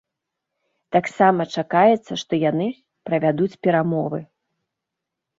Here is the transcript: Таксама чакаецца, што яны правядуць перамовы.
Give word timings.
Таксама 0.95 1.41
чакаецца, 1.61 2.13
што 2.21 2.39
яны 2.43 2.67
правядуць 3.11 3.59
перамовы. 3.67 4.19